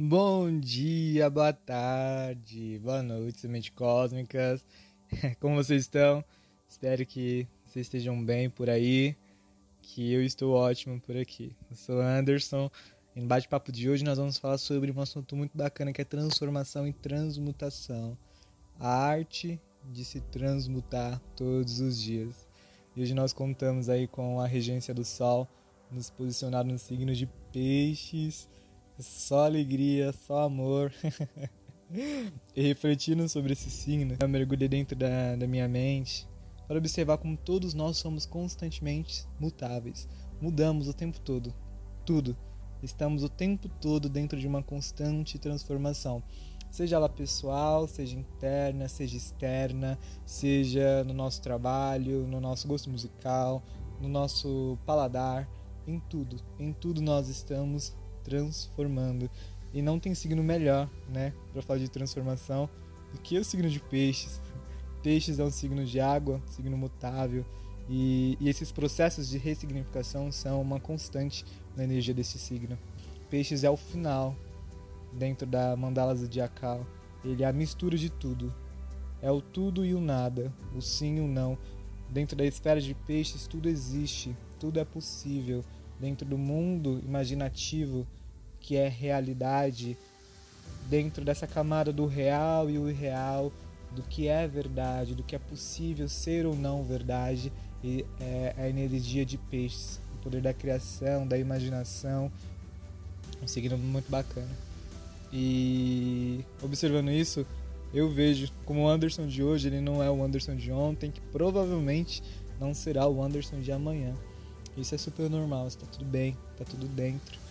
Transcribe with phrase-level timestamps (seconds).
[0.00, 4.64] Bom dia, boa tarde, boa noite, semente cósmicas.
[5.40, 6.24] Como vocês estão?
[6.68, 9.16] Espero que vocês estejam bem por aí,
[9.82, 11.50] que eu estou ótimo por aqui.
[11.68, 12.70] Eu sou Anderson.
[13.16, 16.04] E no bate-papo de hoje nós vamos falar sobre um assunto muito bacana que é
[16.04, 18.16] transformação e transmutação.
[18.78, 22.46] A arte de se transmutar todos os dias.
[22.94, 25.48] E hoje nós contamos aí com a regência do Sol,
[25.90, 28.48] nos posicionado no signo de Peixes
[28.98, 30.92] só alegria, só amor.
[32.54, 36.28] e refletindo sobre esse signo, eu mergulhei dentro da, da minha mente
[36.66, 40.06] para observar como todos nós somos constantemente mutáveis.
[40.40, 41.54] Mudamos o tempo todo.
[42.04, 42.36] Tudo.
[42.82, 46.22] Estamos o tempo todo dentro de uma constante transformação.
[46.70, 53.62] Seja ela pessoal, seja interna, seja externa, seja no nosso trabalho, no nosso gosto musical,
[54.00, 55.48] no nosso paladar,
[55.86, 56.36] em tudo.
[56.58, 57.96] Em tudo nós estamos
[58.28, 59.30] transformando.
[59.72, 62.68] E não tem signo melhor, né, para falar de transformação
[63.12, 64.40] do que o signo de peixes.
[65.02, 67.44] Peixes é um signo de água, signo mutável,
[67.88, 71.44] e, e esses processos de ressignificação são uma constante
[71.76, 72.78] na energia desse signo.
[73.30, 74.36] Peixes é o final
[75.12, 76.86] dentro da mandala zodiacal.
[77.24, 78.54] Ele é a mistura de tudo.
[79.22, 81.58] É o tudo e o nada, o sim e o não.
[82.10, 85.64] Dentro da esfera de peixes, tudo existe, tudo é possível.
[85.98, 88.06] Dentro do mundo imaginativo,
[88.60, 89.96] que é realidade,
[90.88, 93.52] dentro dessa camada do real e o irreal,
[93.92, 98.68] do que é verdade, do que é possível ser ou não verdade, e é a
[98.68, 102.30] energia de peixes, o poder da criação, da imaginação,
[103.42, 104.50] um signo muito bacana.
[105.32, 107.46] E observando isso,
[107.92, 111.20] eu vejo como o Anderson de hoje, ele não é o Anderson de ontem, que
[111.20, 112.22] provavelmente
[112.58, 114.14] não será o Anderson de amanhã.
[114.76, 117.47] Isso é super normal, está tudo bem, está tudo dentro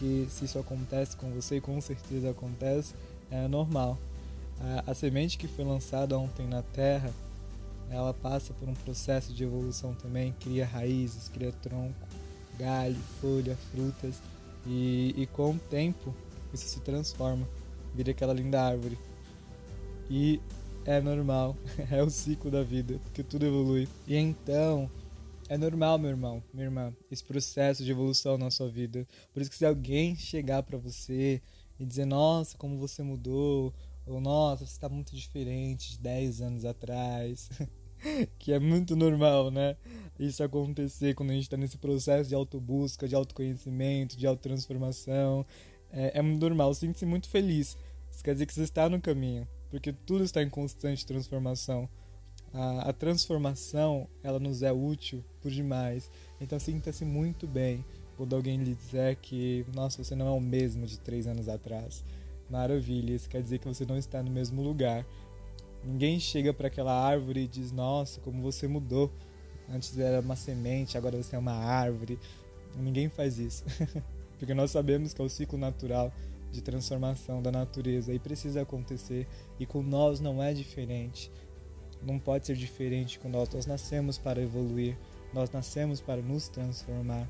[0.00, 2.94] porque se isso acontece com você, e com certeza acontece,
[3.30, 3.98] é normal.
[4.58, 7.12] A, a semente que foi lançada ontem na terra,
[7.90, 12.08] ela passa por um processo de evolução também, cria raízes, cria tronco,
[12.58, 14.14] galho, folha, frutas,
[14.66, 16.14] e, e com o tempo
[16.52, 17.46] isso se transforma,
[17.94, 18.98] vira aquela linda árvore.
[20.08, 20.40] E
[20.86, 21.54] é normal,
[21.90, 23.86] é o ciclo da vida, porque tudo evolui.
[24.08, 24.90] E então,
[25.50, 29.04] é normal, meu irmão, minha irmã, esse processo de evolução na sua vida.
[29.32, 31.42] Por isso que se alguém chegar para você
[31.76, 33.74] e dizer, nossa, como você mudou,
[34.06, 37.50] ou nossa, você está muito diferente de 10 anos atrás,
[38.38, 39.76] que é muito normal, né?
[40.20, 45.44] Isso acontecer quando a gente está nesse processo de autobusca, de autoconhecimento, de autotransformação.
[45.90, 47.76] É, é normal, sinta-se muito feliz.
[48.08, 51.88] Isso quer dizer que você está no caminho, porque tudo está em constante transformação
[52.52, 56.10] a, a transformação ela nos é útil por demais.
[56.40, 57.84] Então sinta-se muito bem
[58.16, 62.04] quando alguém lhe disser que, nossa, você não é o mesmo de três anos atrás.
[62.50, 65.06] Maravilha, isso quer dizer que você não está no mesmo lugar.
[65.84, 69.10] Ninguém chega para aquela árvore e diz, nossa, como você mudou.
[69.72, 72.18] Antes era uma semente, agora você é uma árvore.
[72.76, 73.64] Ninguém faz isso.
[74.38, 76.12] Porque nós sabemos que é o ciclo natural
[76.50, 79.26] de transformação da natureza e precisa acontecer.
[79.58, 81.30] E com nós não é diferente
[82.02, 83.48] não pode ser diferente com nós.
[83.50, 84.96] Nós nascemos para evoluir,
[85.32, 87.28] nós nascemos para nos transformar.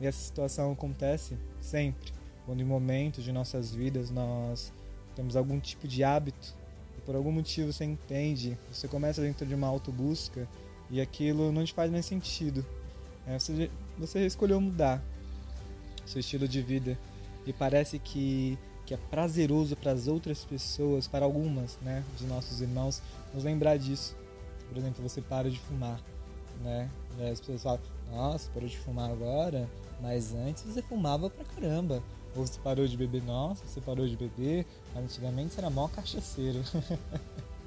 [0.00, 2.12] E essa situação acontece sempre,
[2.46, 4.72] quando em momentos de nossas vidas nós
[5.16, 6.54] temos algum tipo de hábito
[6.96, 10.48] e por algum motivo você entende, você começa dentro de uma autobusca
[10.90, 12.64] e aquilo não te faz mais sentido.
[13.26, 15.02] É, você, você escolheu mudar
[16.06, 16.98] seu estilo de vida
[17.44, 22.62] e parece que que é prazeroso para as outras pessoas, para algumas, né, de nossos
[22.62, 23.02] irmãos,
[23.34, 24.16] nos lembrar disso.
[24.66, 26.00] Por exemplo, você para de fumar,
[26.62, 26.88] né?
[27.30, 29.68] As pessoas falam: "Nossa, parou de fumar agora,
[30.00, 32.02] mas antes você fumava pra caramba".
[32.34, 35.86] Ou você parou de beber, nossa, você parou de beber, mas antigamente você era mó
[35.88, 36.60] cachaceiro.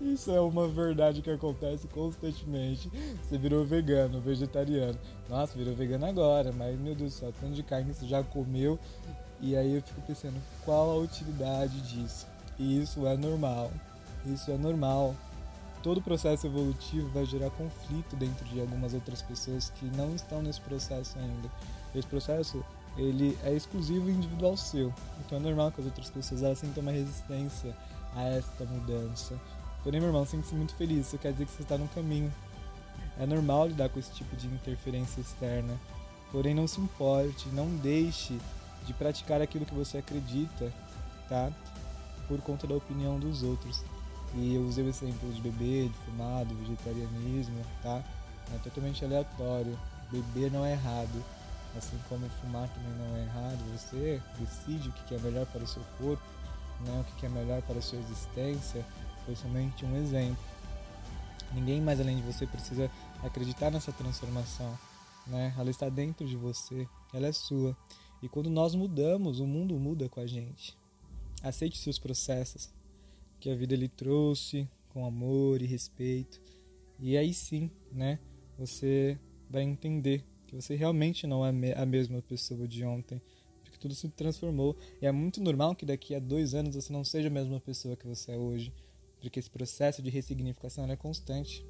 [0.00, 2.90] Isso é uma verdade que acontece constantemente.
[3.22, 4.98] Você virou vegano, vegetariano.
[5.28, 8.22] Nossa, virou vegano agora, mas meu Deus do céu, tanto de carne que você já
[8.22, 8.78] comeu
[9.40, 12.26] e aí eu fico pensando, qual a utilidade disso?
[12.58, 13.70] E isso é normal.
[14.24, 15.14] Isso é normal.
[15.82, 20.60] Todo processo evolutivo vai gerar conflito dentro de algumas outras pessoas que não estão nesse
[20.60, 21.50] processo ainda.
[21.94, 22.64] Esse processo
[22.96, 24.92] ele é exclusivo e individual seu.
[25.20, 27.76] Então é normal que as outras pessoas elas sintam uma resistência
[28.14, 29.38] a esta mudança.
[29.86, 31.06] Porém, meu irmão, sinta-se muito feliz.
[31.06, 32.34] Isso quer dizer que você está no caminho.
[33.20, 35.78] É normal lidar com esse tipo de interferência externa.
[36.32, 38.36] Porém, não se importe, não deixe
[38.84, 40.72] de praticar aquilo que você acredita,
[41.28, 41.52] tá?
[42.26, 43.84] Por conta da opinião dos outros.
[44.34, 48.02] E eu usei o exemplo de beber, de fumar, do vegetarianismo, tá?
[48.56, 49.78] É totalmente aleatório.
[50.10, 51.24] Beber não é errado.
[51.78, 55.62] Assim como fumar também não é errado, você você decide o que é melhor para
[55.62, 56.24] o seu corpo,
[56.80, 58.84] né, o que é melhor para a sua existência,
[59.26, 60.42] foi somente um exemplo.
[61.52, 62.90] Ninguém mais além de você precisa
[63.22, 64.78] acreditar nessa transformação,
[65.26, 65.52] né?
[65.58, 67.76] Ela está dentro de você, ela é sua.
[68.22, 70.76] E quando nós mudamos, o mundo muda com a gente.
[71.42, 72.70] Aceite seus processos
[73.40, 76.40] que a vida lhe trouxe com amor e respeito.
[76.98, 78.18] E aí sim, né?
[78.58, 79.18] Você
[79.50, 83.20] vai entender que você realmente não é a mesma pessoa de ontem,
[83.62, 84.76] porque tudo se transformou.
[85.02, 87.96] E é muito normal que daqui a dois anos você não seja a mesma pessoa
[87.96, 88.72] que você é hoje
[89.20, 91.64] porque esse processo de ressignificação é constante.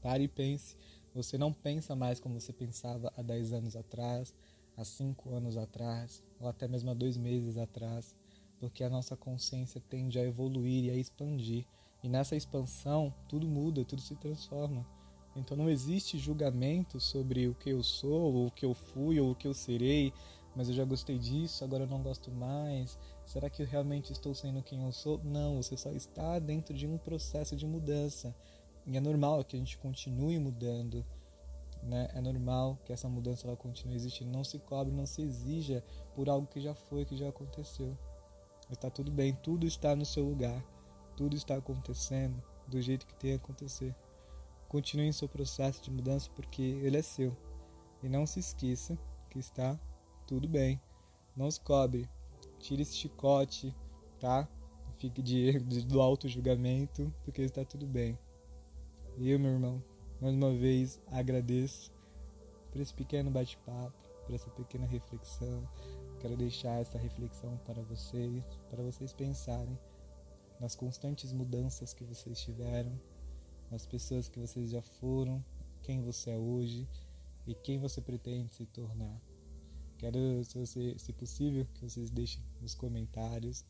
[0.00, 0.76] Pare e pense.
[1.14, 4.34] Você não pensa mais como você pensava há 10 anos atrás,
[4.76, 8.14] há 5 anos atrás, ou até mesmo há dois meses atrás,
[8.60, 11.66] porque a nossa consciência tende a evoluir e a expandir.
[12.02, 14.86] E nessa expansão, tudo muda, tudo se transforma.
[15.34, 19.32] Então não existe julgamento sobre o que eu sou, ou o que eu fui, ou
[19.32, 20.12] o que eu serei,
[20.54, 22.98] mas eu já gostei disso, agora eu não gosto mais.
[23.24, 25.20] Será que eu realmente estou sendo quem eu sou?
[25.22, 28.34] Não, você só está dentro de um processo de mudança.
[28.86, 31.04] E é normal que a gente continue mudando.
[31.82, 32.08] Né?
[32.14, 34.30] É normal que essa mudança ela continue existindo.
[34.30, 35.84] Não se cobre, não se exija
[36.14, 37.96] por algo que já foi, que já aconteceu.
[38.70, 40.64] Está tudo bem, tudo está no seu lugar.
[41.16, 43.94] Tudo está acontecendo do jeito que tem que acontecer.
[44.68, 47.36] Continue em seu processo de mudança porque ele é seu.
[48.02, 48.98] E não se esqueça
[49.30, 49.78] que está
[50.28, 50.78] tudo bem.
[51.34, 52.08] Não se cobre,
[52.58, 53.74] Tire esse chicote,
[54.20, 54.48] tá?
[54.98, 58.18] Fique de, de, do auto julgamento, porque está tudo bem.
[59.16, 59.82] E eu, meu irmão,
[60.20, 61.92] mais uma vez agradeço
[62.70, 63.96] por esse pequeno bate-papo,
[64.26, 65.66] por essa pequena reflexão.
[66.20, 69.78] Quero deixar essa reflexão para vocês, para vocês pensarem
[70.58, 73.00] nas constantes mudanças que vocês tiveram,
[73.70, 75.44] nas pessoas que vocês já foram,
[75.80, 76.88] quem você é hoje
[77.46, 79.20] e quem você pretende se tornar.
[79.98, 83.64] Quero, se, você, se possível, que vocês deixem nos comentários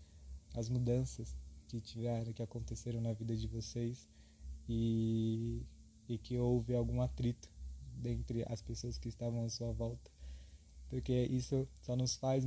[0.55, 1.35] as mudanças
[1.67, 4.07] que tiveram, que aconteceram na vida de vocês
[4.69, 5.63] e,
[6.09, 7.51] e que houve algum atrito
[7.97, 10.11] dentre as pessoas que estavam à sua volta.
[10.89, 12.47] Porque isso só nos faz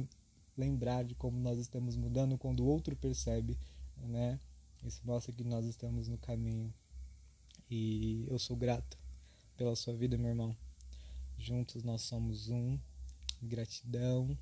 [0.57, 3.57] lembrar de como nós estamos mudando quando o outro percebe,
[3.97, 4.39] né?
[4.83, 6.73] Isso mostra que nós estamos no caminho.
[7.69, 8.97] E eu sou grato
[9.55, 10.55] pela sua vida, meu irmão.
[11.37, 12.77] Juntos nós somos um.
[13.41, 14.37] Gratidão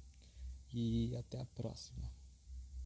[0.74, 2.19] e até a próxima.